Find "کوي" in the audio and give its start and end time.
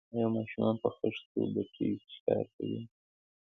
2.55-2.81